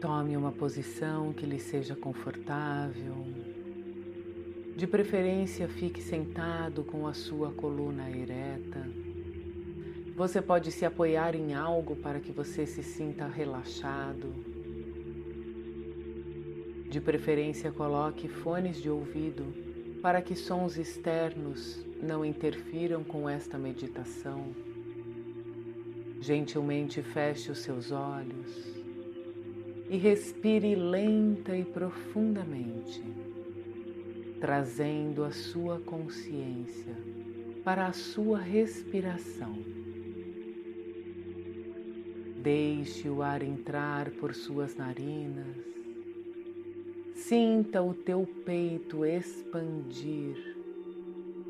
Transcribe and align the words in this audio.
Tome 0.00 0.34
uma 0.34 0.50
posição 0.50 1.30
que 1.30 1.44
lhe 1.44 1.58
seja 1.58 1.94
confortável. 1.94 3.14
De 4.74 4.86
preferência, 4.86 5.68
fique 5.68 6.00
sentado 6.00 6.82
com 6.82 7.06
a 7.06 7.12
sua 7.12 7.52
coluna 7.52 8.08
ereta. 8.08 8.88
Você 10.16 10.40
pode 10.40 10.72
se 10.72 10.86
apoiar 10.86 11.34
em 11.34 11.52
algo 11.52 11.94
para 11.96 12.18
que 12.18 12.32
você 12.32 12.64
se 12.64 12.82
sinta 12.82 13.26
relaxado. 13.26 14.32
De 16.88 16.98
preferência, 16.98 17.70
coloque 17.70 18.26
fones 18.26 18.80
de 18.80 18.88
ouvido 18.88 19.44
para 20.00 20.22
que 20.22 20.34
sons 20.34 20.78
externos 20.78 21.78
não 22.02 22.24
interfiram 22.24 23.04
com 23.04 23.28
esta 23.28 23.58
meditação. 23.58 24.46
Gentilmente 26.22 27.02
feche 27.02 27.50
os 27.52 27.58
seus 27.58 27.92
olhos 27.92 28.79
e 29.90 29.96
respire 29.96 30.76
lenta 30.76 31.56
e 31.56 31.64
profundamente, 31.64 33.02
trazendo 34.40 35.24
a 35.24 35.32
sua 35.32 35.80
consciência 35.80 36.96
para 37.64 37.88
a 37.88 37.92
sua 37.92 38.38
respiração. 38.38 39.58
Deixe 42.40 43.08
o 43.08 43.20
ar 43.20 43.42
entrar 43.42 44.12
por 44.12 44.32
suas 44.32 44.76
narinas, 44.76 45.56
sinta 47.16 47.82
o 47.82 47.92
teu 47.92 48.24
peito 48.46 49.04
expandir 49.04 50.56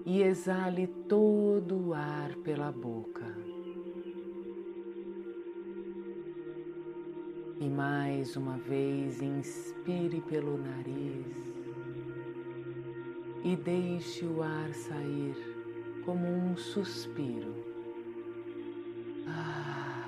e 0.07 0.23
exale 0.23 0.87
todo 0.87 1.89
o 1.89 1.95
ar 1.95 2.35
pela 2.37 2.73
boca. 2.73 3.30
E 7.61 7.69
mais 7.69 8.37
uma 8.37 8.57
vez 8.57 9.21
inspire 9.21 10.23
pelo 10.23 10.57
nariz 10.57 11.37
e 13.45 13.55
deixe 13.55 14.25
o 14.25 14.43
ar 14.43 14.73
sair 14.73 15.37
como 16.07 16.27
um 16.27 16.57
suspiro. 16.57 17.55
Ah. 19.27 20.01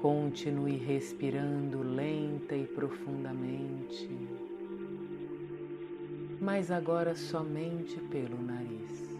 Continue 0.00 0.76
respirando 0.76 1.80
lenta 1.80 2.56
e 2.56 2.66
profundamente, 2.66 4.10
mas 6.40 6.72
agora 6.72 7.14
somente 7.14 8.00
pelo 8.10 8.42
nariz. 8.42 9.13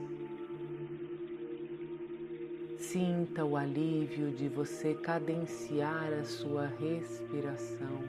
Sinta 2.94 3.44
o 3.44 3.56
alívio 3.56 4.30
de 4.30 4.48
você 4.48 4.94
cadenciar 4.94 6.12
a 6.12 6.22
sua 6.22 6.66
respiração. 6.66 8.04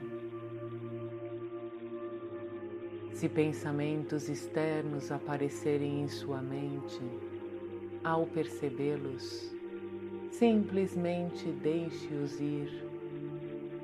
Se 3.12 3.28
pensamentos 3.28 4.28
externos 4.28 5.10
aparecerem 5.10 6.02
em 6.02 6.06
sua 6.06 6.40
mente, 6.40 7.00
ao 8.04 8.28
percebê-los, 8.28 9.52
simplesmente 10.30 11.50
deixe-os 11.50 12.38
ir 12.40 12.84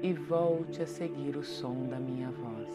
e 0.05 0.13
volte 0.13 0.83
a 0.83 0.87
seguir 0.87 1.37
o 1.37 1.43
som 1.43 1.85
da 1.89 1.99
minha 1.99 2.31
voz. 2.31 2.69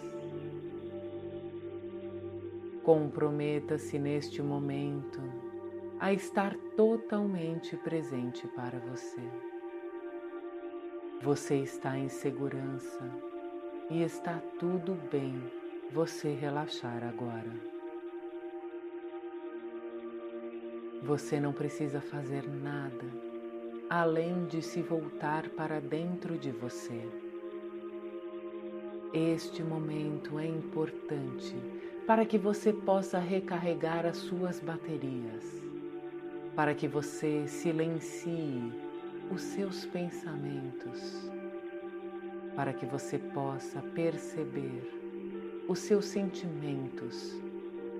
Comprometa-se 2.83 3.97
neste 3.97 4.41
momento 4.41 5.36
a 5.99 6.13
estar 6.13 6.55
totalmente 6.75 7.75
presente 7.77 8.47
para 8.49 8.79
você. 8.79 9.21
Você 11.21 11.55
está 11.55 11.97
em 11.97 12.07
segurança 12.07 13.09
e 13.89 14.03
está 14.03 14.39
tudo 14.59 14.93
bem 15.11 15.41
você 15.91 16.33
relaxar 16.33 17.03
agora. 17.03 17.51
Você 21.03 21.39
não 21.39 21.53
precisa 21.53 21.99
fazer 21.99 22.47
nada 22.47 23.05
além 23.89 24.45
de 24.45 24.61
se 24.61 24.81
voltar 24.81 25.49
para 25.49 25.79
dentro 25.79 26.37
de 26.37 26.51
você. 26.51 27.01
Este 29.13 29.63
momento 29.63 30.37
é 30.37 30.45
importante 30.45 31.55
para 32.05 32.25
que 32.25 32.37
você 32.37 32.71
possa 32.73 33.17
recarregar 33.17 34.05
as 34.05 34.17
suas 34.17 34.59
baterias 34.59 35.66
para 36.57 36.73
que 36.73 36.87
você 36.87 37.47
silencie 37.47 38.73
os 39.29 39.43
seus 39.43 39.85
pensamentos, 39.85 41.29
para 42.55 42.73
que 42.73 42.83
você 42.83 43.19
possa 43.19 43.79
perceber 43.93 44.91
os 45.67 45.77
seus 45.77 46.05
sentimentos 46.05 47.39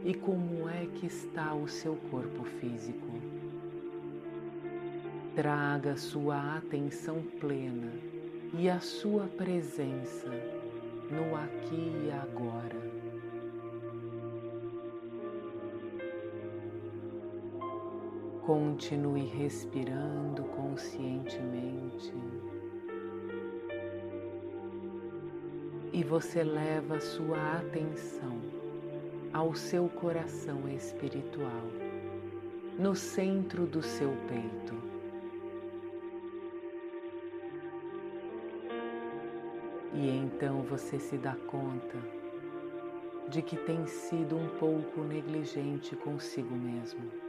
e 0.03 0.11
como 0.11 0.67
é 0.67 0.87
que 0.87 1.05
está 1.05 1.53
o 1.53 1.67
seu 1.67 1.97
corpo 2.09 2.43
físico. 2.59 3.21
Traga 5.35 5.95
sua 5.95 6.57
atenção 6.57 7.21
plena 7.39 7.91
e 8.57 8.67
a 8.67 8.79
sua 8.79 9.27
presença 9.27 10.31
no 11.11 11.35
aqui 11.35 12.07
e 12.07 12.11
agora. 12.11 12.86
Continue 18.47 19.25
respirando 19.25 20.41
conscientemente. 20.45 22.13
E 25.91 26.01
você 26.01 26.45
leva 26.45 26.97
sua 27.01 27.57
atenção 27.57 28.39
ao 29.33 29.53
seu 29.53 29.89
coração 29.89 30.65
espiritual, 30.69 31.61
no 32.79 32.95
centro 32.95 33.65
do 33.65 33.81
seu 33.81 34.15
peito. 34.29 34.75
E 39.93 40.07
então 40.09 40.61
você 40.61 40.97
se 40.97 41.17
dá 41.17 41.35
conta 41.47 41.97
de 43.27 43.41
que 43.41 43.57
tem 43.57 43.85
sido 43.85 44.37
um 44.37 44.47
pouco 44.57 45.01
negligente 45.01 45.97
consigo 45.97 46.55
mesmo 46.55 47.26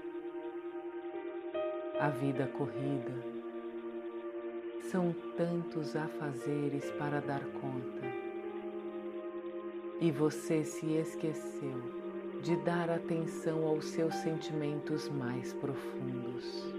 a 2.01 2.11
vida 2.11 2.47
corrida. 2.47 3.13
São 4.91 5.15
tantos 5.37 5.97
afazeres 5.97 6.91
para 6.93 7.21
dar 7.21 7.45
conta. 7.61 8.07
E 10.01 10.11
você 10.13 10.63
se 10.65 10.87
esqueceu 10.93 11.83
de 12.43 12.55
dar 12.57 12.89
atenção 12.89 13.67
aos 13.67 13.85
seus 13.87 14.15
sentimentos 14.15 15.09
mais 15.09 15.53
profundos. 15.55 16.73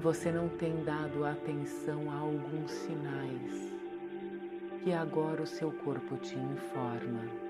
Você 0.00 0.30
não 0.30 0.48
tem 0.48 0.84
dado 0.84 1.24
atenção 1.24 2.08
a 2.10 2.18
alguns 2.18 2.70
sinais 2.70 3.72
que 4.84 4.92
agora 4.92 5.42
o 5.42 5.46
seu 5.46 5.72
corpo 5.72 6.16
te 6.18 6.38
informa 6.38 7.45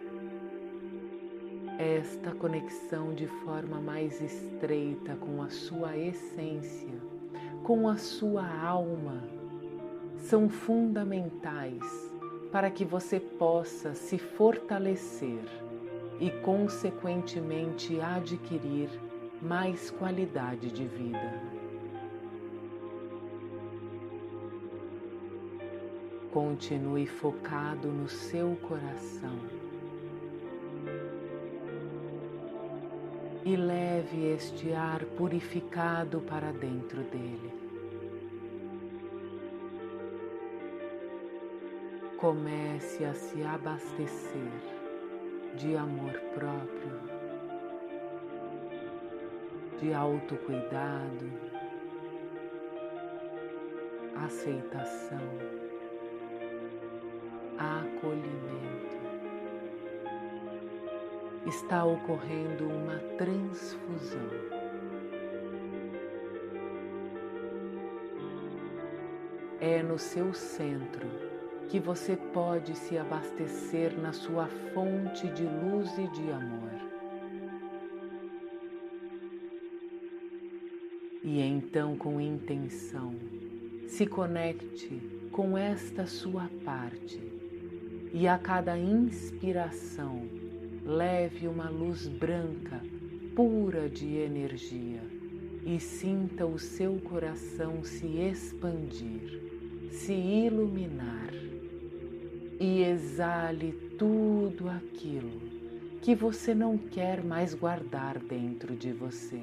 esta 1.79 2.33
conexão 2.33 3.13
de 3.13 3.27
forma 3.27 3.81
mais 3.81 4.21
estreita 4.21 5.15
com 5.17 5.43
a 5.43 5.51
sua 5.51 5.97
essência, 5.97 6.95
com 7.63 7.89
a 7.89 7.97
sua 7.97 8.47
alma, 8.47 9.23
são 10.17 10.49
fundamentais 10.49 11.85
para 12.51 12.71
que 12.71 12.85
você 12.85 13.21
possa 13.21 13.95
se 13.95 14.17
fortalecer 14.17 15.45
e, 16.19 16.31
consequentemente, 16.31 18.01
adquirir 18.01 18.89
mais 19.43 19.91
qualidade 19.91 20.71
de 20.71 20.87
vida. 20.87 21.43
Continue 26.33 27.07
focado 27.07 27.89
no 27.89 28.09
seu 28.09 28.57
coração 28.63 29.66
e 33.47 33.55
leve 33.55 34.33
este 34.33 34.73
ar 34.73 35.05
purificado 35.17 36.21
para 36.23 36.51
dentro 36.51 37.01
dele. 37.05 37.53
Comece 42.17 43.05
a 43.05 43.15
se 43.15 43.45
abastecer 43.45 44.51
de 45.57 45.77
amor 45.77 46.19
próprio, 46.35 47.01
de 49.81 49.95
autocuidado, 49.95 51.31
aceitação, 54.17 55.21
está 61.47 61.85
ocorrendo 61.85 62.67
uma 62.67 62.99
transfusão. 63.17 64.31
É 69.61 69.83
no 69.83 69.99
seu 69.99 70.35
centro 70.35 71.09
que 71.69 71.81
você 71.81 72.17
pode 72.17 72.77
se 72.77 72.99
abastecer 72.99 73.99
na 73.99 74.13
sua 74.13 74.47
fonte 74.75 75.29
de 75.29 75.45
luz 75.45 75.97
e 75.99 76.09
de 76.09 76.31
amor. 76.31 76.67
E 81.23 81.41
então, 81.41 81.97
com 81.97 82.21
intenção, 82.21 83.15
se 83.89 84.07
conecte 84.07 85.01
com 85.33 85.57
esta 85.57 86.07
sua 86.07 86.49
parte 86.65 87.21
e 88.13 88.29
a 88.29 88.39
cada 88.39 88.79
inspiração 88.79 90.36
leve 90.87 91.49
uma 91.49 91.69
luz 91.69 92.07
branca, 92.07 92.81
pura 93.35 93.89
de 93.89 94.15
energia 94.15 95.03
e 95.65 95.81
sinta 95.81 96.47
o 96.47 96.61
seu 96.61 97.01
coração 97.01 97.83
se 97.83 98.07
expandir, 98.07 99.43
se 99.91 100.13
iluminar 100.13 101.35
e 102.61 102.85
exale 102.85 103.73
tudo 103.99 104.69
aquilo 104.69 105.41
que 106.01 106.15
você 106.15 106.55
não 106.55 106.79
quer 106.79 107.25
mais 107.25 107.53
guardar 107.53 108.21
dentro 108.21 108.77
de 108.77 108.93
você. 108.93 109.43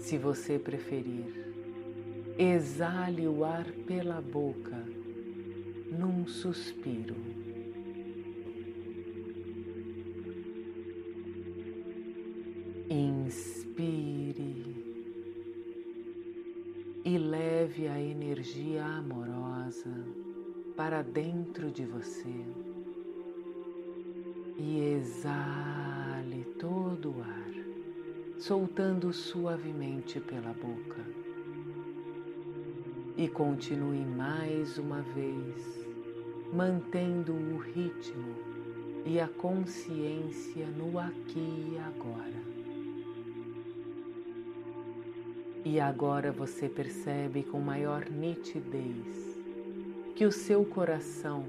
Se 0.00 0.18
você 0.18 0.58
preferir, 0.58 1.46
exale 2.36 3.28
o 3.28 3.44
ar 3.44 3.70
pela 3.86 4.20
boca 4.20 4.84
num 5.96 6.26
suspiro. 6.26 7.39
E 17.04 17.16
leve 17.16 17.88
a 17.88 17.98
energia 18.00 18.84
amorosa 18.84 20.04
para 20.76 21.02
dentro 21.02 21.70
de 21.70 21.84
você 21.86 22.44
e 24.58 24.94
exale 24.94 26.44
todo 26.58 27.16
o 27.16 27.22
ar 27.22 27.50
soltando 28.40 29.12
suavemente 29.12 30.18
pela 30.18 30.52
boca. 30.54 31.04
E 33.16 33.28
continue 33.28 34.04
mais 34.04 34.78
uma 34.78 35.02
vez, 35.02 35.86
mantendo 36.52 37.34
o 37.34 37.58
ritmo 37.58 38.34
e 39.04 39.20
a 39.20 39.28
consciência 39.28 40.66
no 40.68 40.98
aqui 40.98 41.72
e 41.72 41.78
agora. 41.78 42.40
E 45.64 45.78
agora 45.78 46.32
você 46.32 46.68
percebe 46.68 47.42
com 47.42 47.60
maior 47.60 48.08
nitidez 48.10 49.38
que 50.14 50.24
o 50.24 50.32
seu 50.32 50.64
coração 50.64 51.44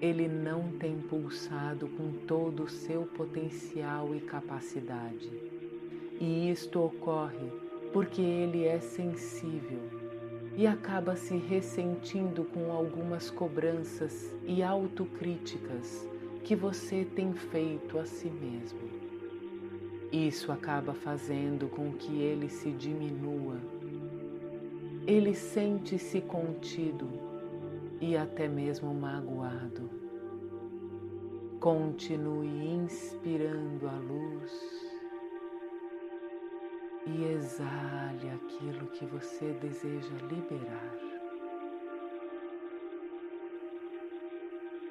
ele 0.00 0.28
não 0.28 0.72
tem 0.72 0.98
pulsado 0.98 1.88
com 1.88 2.12
todo 2.26 2.64
o 2.64 2.68
seu 2.68 3.02
potencial 3.02 4.14
e 4.14 4.20
capacidade 4.20 5.30
e 6.20 6.50
isto 6.50 6.80
ocorre 6.80 7.50
porque 7.92 8.20
ele 8.20 8.64
é 8.64 8.80
sensível 8.80 9.80
e 10.56 10.66
acaba 10.66 11.16
se 11.16 11.36
ressentindo 11.36 12.44
com 12.44 12.72
algumas 12.72 13.30
cobranças 13.30 14.34
e 14.46 14.62
autocríticas 14.62 16.08
que 16.42 16.56
você 16.56 17.04
tem 17.04 17.34
feito 17.34 17.98
a 17.98 18.06
si 18.06 18.28
mesmo. 18.28 19.05
Isso 20.12 20.52
acaba 20.52 20.94
fazendo 20.94 21.68
com 21.68 21.92
que 21.92 22.20
ele 22.20 22.48
se 22.48 22.70
diminua. 22.70 23.56
Ele 25.06 25.34
sente-se 25.34 26.20
contido 26.20 27.08
e 28.00 28.16
até 28.16 28.48
mesmo 28.48 28.94
magoado. 28.94 29.90
Continue 31.60 32.68
inspirando 32.68 33.88
a 33.88 33.98
luz 33.98 34.52
e 37.06 37.24
exale 37.24 38.30
aquilo 38.30 38.86
que 38.88 39.04
você 39.06 39.52
deseja 39.54 40.14
liberar. 40.28 40.94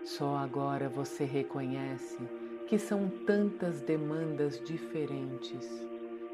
Só 0.04 0.38
agora 0.38 0.88
você 0.88 1.26
reconhece 1.26 2.20
que 2.68 2.78
são 2.78 3.10
tantas 3.26 3.82
demandas 3.82 4.62
diferentes 4.64 5.70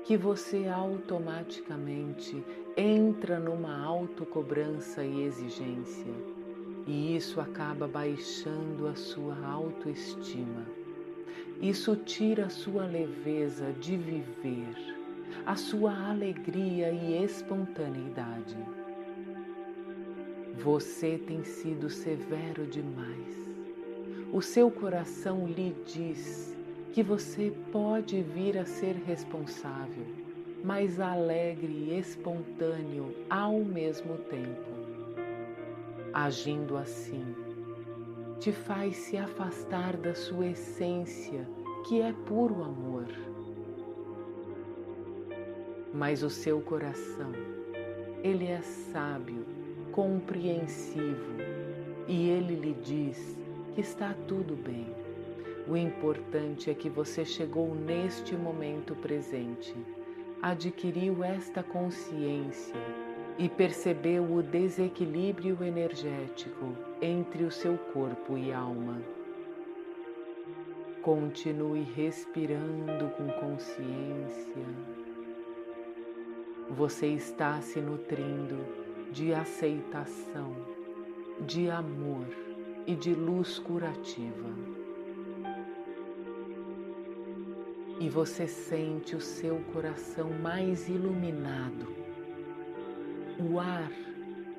que 0.03 0.17
você 0.17 0.67
automaticamente 0.67 2.43
entra 2.75 3.39
numa 3.39 3.83
autocobrança 3.83 5.03
e 5.03 5.23
exigência, 5.23 6.13
e 6.87 7.15
isso 7.15 7.39
acaba 7.39 7.87
baixando 7.87 8.87
a 8.87 8.95
sua 8.95 9.37
autoestima. 9.45 10.65
Isso 11.61 11.95
tira 11.95 12.45
a 12.47 12.49
sua 12.49 12.85
leveza 12.85 13.71
de 13.73 13.95
viver 13.95 15.01
a 15.45 15.55
sua 15.55 16.09
alegria 16.09 16.91
e 16.91 17.23
espontaneidade. 17.23 18.57
Você 20.63 21.17
tem 21.17 21.43
sido 21.43 21.89
severo 21.89 22.65
demais. 22.67 23.40
O 24.31 24.41
seu 24.41 24.71
coração 24.71 25.45
lhe 25.45 25.75
diz 25.85 26.57
que 26.93 27.03
você 27.03 27.53
pode 27.71 28.21
vir 28.21 28.57
a 28.57 28.65
ser 28.65 28.95
responsável, 28.95 30.05
mas 30.63 30.99
alegre 30.99 31.71
e 31.71 31.99
espontâneo 31.99 33.13
ao 33.29 33.59
mesmo 33.59 34.17
tempo. 34.17 34.71
Agindo 36.13 36.77
assim, 36.77 37.35
te 38.39 38.51
faz 38.51 38.95
se 38.95 39.17
afastar 39.17 39.97
da 39.97 40.15
sua 40.15 40.47
essência, 40.47 41.47
que 41.87 42.01
é 42.01 42.13
puro 42.13 42.63
amor 42.63 43.07
mas 45.93 46.23
o 46.23 46.29
seu 46.29 46.61
coração, 46.61 47.31
ele 48.23 48.47
é 48.47 48.61
sábio, 48.61 49.45
compreensivo 49.91 51.35
e 52.07 52.29
ele 52.29 52.55
lhe 52.55 52.73
diz 52.73 53.37
que 53.73 53.81
está 53.81 54.15
tudo 54.27 54.56
bem. 54.56 54.88
O 55.68 55.77
importante 55.77 56.69
é 56.69 56.73
que 56.73 56.89
você 56.89 57.23
chegou 57.23 57.73
neste 57.73 58.35
momento 58.35 58.95
presente, 58.95 59.75
adquiriu 60.41 61.24
esta 61.24 61.62
consciência 61.63 62.75
e 63.38 63.48
percebeu 63.48 64.24
o 64.24 64.41
desequilíbrio 64.41 65.63
energético 65.63 66.75
entre 67.01 67.43
o 67.43 67.51
seu 67.51 67.77
corpo 67.77 68.38
e 68.38 68.51
alma. 68.51 69.01
Continue 71.01 71.84
respirando 71.95 73.10
com 73.17 73.27
consciência 73.39 74.65
você 76.72 77.07
está 77.07 77.60
se 77.62 77.81
nutrindo 77.81 78.65
de 79.12 79.34
aceitação, 79.34 80.55
de 81.45 81.69
amor 81.69 82.25
e 82.85 82.95
de 82.95 83.13
luz 83.13 83.59
curativa. 83.59 84.50
E 88.00 88.09
você 88.09 88.47
sente 88.47 89.15
o 89.15 89.21
seu 89.21 89.59
coração 89.73 90.29
mais 90.41 90.89
iluminado. 90.89 91.88
O 93.39 93.59
ar, 93.59 93.91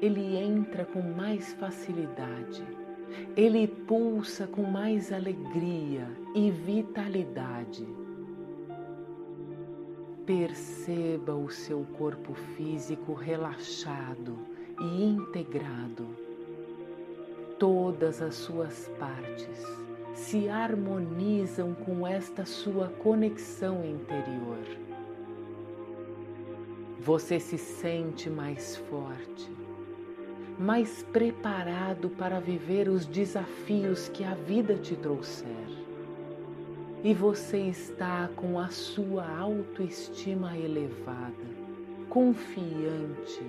ele 0.00 0.36
entra 0.36 0.84
com 0.84 1.02
mais 1.02 1.52
facilidade. 1.54 2.64
Ele 3.36 3.66
pulsa 3.66 4.46
com 4.46 4.62
mais 4.62 5.12
alegria 5.12 6.08
e 6.34 6.50
vitalidade 6.50 7.86
Perceba 10.26 11.34
o 11.34 11.50
seu 11.50 11.84
corpo 11.98 12.32
físico 12.32 13.12
relaxado 13.12 14.38
e 14.80 15.04
integrado. 15.04 16.06
Todas 17.62 18.20
as 18.20 18.34
suas 18.34 18.90
partes 18.98 19.64
se 20.16 20.48
harmonizam 20.48 21.74
com 21.74 22.04
esta 22.04 22.44
sua 22.44 22.88
conexão 22.88 23.84
interior. 23.84 24.66
Você 26.98 27.38
se 27.38 27.56
sente 27.56 28.28
mais 28.28 28.76
forte, 28.76 29.48
mais 30.58 31.04
preparado 31.12 32.10
para 32.10 32.40
viver 32.40 32.88
os 32.88 33.06
desafios 33.06 34.08
que 34.08 34.24
a 34.24 34.34
vida 34.34 34.74
te 34.74 34.96
trouxer 34.96 35.68
e 37.04 37.14
você 37.14 37.58
está 37.58 38.28
com 38.34 38.58
a 38.58 38.70
sua 38.70 39.38
autoestima 39.38 40.58
elevada, 40.58 41.46
confiante. 42.08 43.46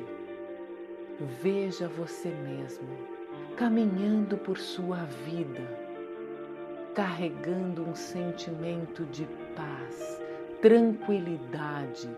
Veja 1.41 1.87
você 1.87 2.29
mesmo 2.29 3.12
caminhando 3.55 4.37
por 4.37 4.57
sua 4.57 5.03
vida, 5.25 5.67
carregando 6.93 7.83
um 7.83 7.95
sentimento 7.95 9.05
de 9.05 9.25
paz, 9.55 10.21
tranquilidade, 10.61 12.09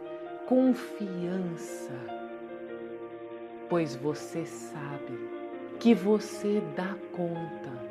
confiança 0.48 1.94
pois 3.70 3.96
você 3.96 4.46
sabe 4.46 5.30
que 5.80 5.94
você 5.94 6.62
dá 6.76 6.96
conta. 7.12 7.86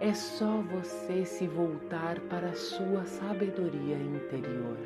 É 0.00 0.12
só 0.12 0.60
você 0.62 1.24
se 1.24 1.46
voltar 1.46 2.20
para 2.20 2.48
a 2.48 2.54
sua 2.54 3.04
sabedoria 3.04 3.96
interior. 3.96 4.76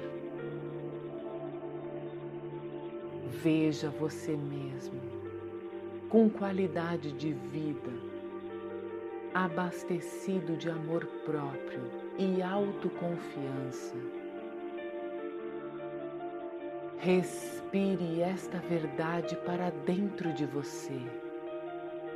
Veja 3.29 3.91
você 3.91 4.37
mesmo 4.37 5.20
com 6.11 6.29
qualidade 6.29 7.13
de 7.13 7.33
vida, 7.33 7.93
abastecido 9.33 10.57
de 10.57 10.69
amor 10.69 11.07
próprio 11.25 11.89
e 12.19 12.43
autoconfiança. 12.43 13.95
Respire 16.99 18.21
esta 18.21 18.59
verdade 18.59 19.37
para 19.47 19.71
dentro 19.87 20.33
de 20.33 20.45
você 20.45 21.01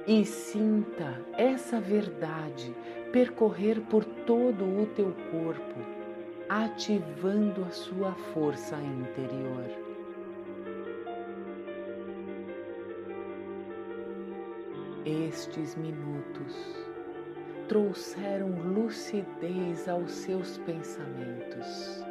e 0.09 0.25
sinta 0.25 1.23
essa 1.39 1.81
verdade 1.81 2.75
percorrer 3.13 3.81
por 3.83 4.05
todo 4.05 4.65
o 4.65 4.87
teu 4.87 5.15
corpo, 5.31 5.79
ativando 6.49 7.65
a 7.65 7.71
sua 7.71 8.13
força 8.35 8.77
interior. 8.77 9.94
Estes 15.05 15.77
minutos 15.77 16.55
trouxeram 17.69 18.49
lucidez 18.73 19.87
aos 19.87 20.11
seus 20.11 20.57
pensamentos, 20.57 22.03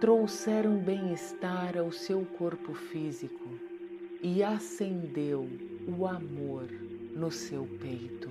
trouxeram 0.00 0.78
bem-estar 0.78 1.76
ao 1.76 1.90
seu 1.90 2.24
corpo 2.24 2.72
físico 2.72 3.48
e 4.22 4.44
acendeu 4.44 5.48
o 5.88 6.06
amor 6.06 6.68
no 7.16 7.32
seu 7.32 7.66
peito. 7.80 8.30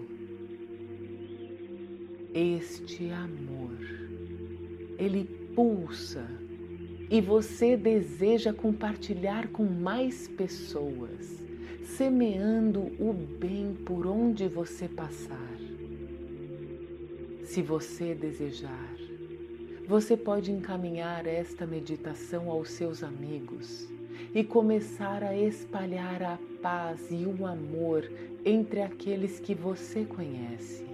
Este 2.33 3.09
amor, 3.11 3.77
ele 4.97 5.25
pulsa 5.53 6.25
e 7.09 7.19
você 7.19 7.75
deseja 7.75 8.53
compartilhar 8.53 9.49
com 9.49 9.65
mais 9.65 10.25
pessoas 10.25 11.46
semeando 11.83 12.81
o 12.99 13.13
bem 13.13 13.75
por 13.85 14.05
onde 14.05 14.47
você 14.47 14.87
passar. 14.87 15.57
Se 17.43 17.61
você 17.61 18.13
desejar, 18.13 18.95
você 19.87 20.17
pode 20.17 20.51
encaminhar 20.51 21.25
esta 21.25 21.65
meditação 21.65 22.51
aos 22.51 22.69
seus 22.71 23.03
amigos 23.03 23.87
e 24.35 24.43
começar 24.43 25.23
a 25.23 25.35
espalhar 25.35 26.21
a 26.21 26.37
paz 26.61 27.07
e 27.09 27.25
o 27.25 27.45
amor 27.45 28.09
entre 28.43 28.81
aqueles 28.81 29.39
que 29.39 29.55
você 29.55 30.03
conhece. 30.03 30.85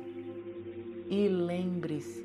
E 1.10 1.28
lembre-se 1.28 2.24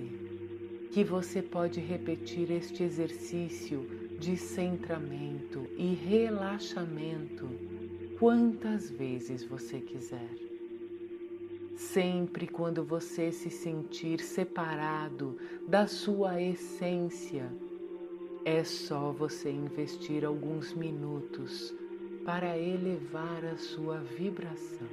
que 0.93 1.03
você 1.03 1.43
pode 1.43 1.81
repetir 1.81 2.51
este 2.51 2.83
exercício 2.83 3.87
de 4.19 4.37
centramento 4.37 5.67
e 5.77 5.95
relaxamento 5.95 7.49
quantas 8.19 8.91
vezes 8.91 9.45
você 9.45 9.81
quiser. 9.81 10.29
Sempre 11.77 12.49
quando 12.49 12.83
você 12.83 13.31
se 13.31 13.49
sentir 13.49 14.21
separado 14.21 15.39
da 15.69 15.87
sua 15.87 16.43
essência, 16.43 17.49
é 18.45 18.65
só 18.65 19.13
você 19.13 19.51
investir 19.51 20.25
alguns 20.25 20.75
minutos 20.75 21.73
para 22.25 22.59
elevar 22.59 23.45
a 23.45 23.57
sua 23.57 23.99
vibração. 23.99 24.89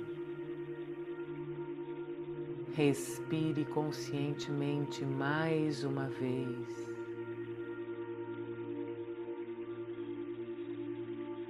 Respire 2.74 3.65
conscientemente 3.65 5.03
mais 5.03 5.84
uma 5.84 6.08
vez. 6.08 6.94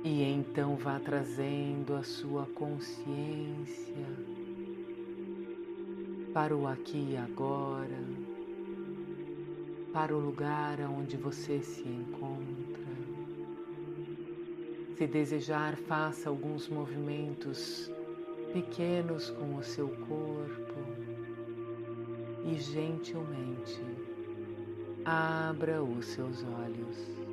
E 0.08 0.22
então 0.22 0.76
vá 0.76 1.00
trazendo 1.00 1.96
a 1.96 2.04
sua 2.04 2.46
consciência 2.54 4.06
para 6.32 6.56
o 6.56 6.68
aqui 6.68 7.14
e 7.14 7.18
agora, 7.18 8.04
para 9.92 10.16
o 10.16 10.20
lugar 10.20 10.80
onde 10.82 11.18
você 11.18 11.60
se 11.60 11.82
encontra. 11.82 12.86
Se 14.96 15.08
desejar, 15.08 15.76
faça 15.76 16.30
alguns 16.30 16.70
movimentos 16.70 17.92
pequenos 18.54 19.32
com 19.32 19.56
o 19.56 19.64
seu 19.64 19.88
corpo 19.88 20.82
e 22.46 22.60
gentilmente 22.60 23.82
abra 25.04 25.84
os 25.84 26.06
seus 26.06 26.44
olhos. 26.44 27.25